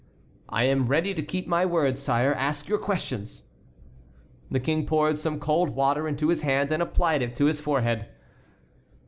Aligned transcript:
"I 0.49 0.63
am 0.63 0.87
ready 0.87 1.13
to 1.13 1.21
keep 1.21 1.45
my 1.47 1.63
word, 1.63 1.99
sire. 1.99 2.33
Ask 2.33 2.67
your 2.67 2.79
questions." 2.79 3.45
The 4.49 4.59
King 4.59 4.87
poured 4.87 5.19
some 5.19 5.39
cold 5.39 5.75
water 5.75 6.07
into 6.07 6.29
his 6.29 6.41
hand 6.41 6.71
and 6.73 6.81
applied 6.81 7.21
it 7.21 7.35
to 7.35 7.45
his 7.45 7.61
forehead. 7.61 8.09